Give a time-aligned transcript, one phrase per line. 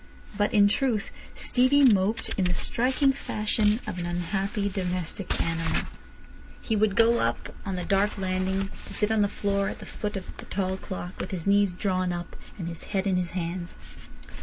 [0.35, 5.83] But, in truth, Stevie moped in the striking fashion of an unhappy domestic animal.
[6.59, 9.85] He would go up on the dark landing, to sit on the floor at the
[9.85, 13.29] foot of the tall clock, with his knees drawn up and his head in his
[13.37, 13.77] hands.